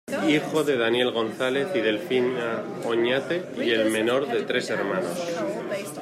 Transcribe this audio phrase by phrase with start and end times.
[0.27, 5.15] Hijo de Daniel González y Delfina Oñate, y el menor de tres hermanos.